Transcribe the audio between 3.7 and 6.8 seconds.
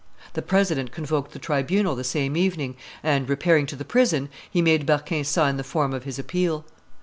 the prison, he made Berquin sign the form of his appeal.